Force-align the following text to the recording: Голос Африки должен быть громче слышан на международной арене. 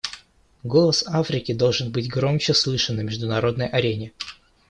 Голос 0.63 1.03
Африки 1.07 1.51
должен 1.53 1.91
быть 1.91 2.09
громче 2.09 2.55
слышан 2.55 2.95
на 2.95 3.01
международной 3.01 3.67
арене. 3.67 4.13